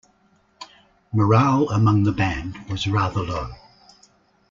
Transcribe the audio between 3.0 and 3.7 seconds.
low.